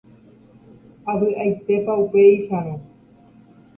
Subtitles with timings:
[1.13, 2.73] Avy'aitépa upéicharõ